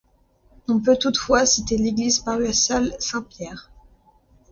On 0.67 0.79
peut 0.81 0.97
toutefois 0.97 1.45
citer 1.45 1.77
l'église 1.77 2.17
paroissiale 2.21 2.95
Saint-Pierre. 2.97 3.69